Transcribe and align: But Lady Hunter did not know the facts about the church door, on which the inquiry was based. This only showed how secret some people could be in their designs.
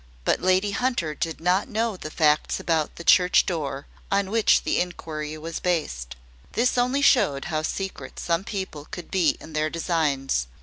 But 0.25 0.41
Lady 0.41 0.71
Hunter 0.71 1.13
did 1.13 1.39
not 1.39 1.67
know 1.67 1.95
the 1.95 2.09
facts 2.09 2.59
about 2.59 2.95
the 2.95 3.03
church 3.03 3.45
door, 3.45 3.85
on 4.11 4.31
which 4.31 4.63
the 4.63 4.79
inquiry 4.79 5.37
was 5.37 5.59
based. 5.59 6.15
This 6.53 6.75
only 6.75 7.03
showed 7.03 7.45
how 7.53 7.61
secret 7.61 8.19
some 8.19 8.43
people 8.43 8.85
could 8.89 9.11
be 9.11 9.37
in 9.39 9.53
their 9.53 9.69
designs. 9.69 10.47